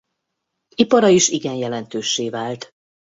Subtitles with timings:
[0.75, 2.69] Ipara is igen jelentőssé vált.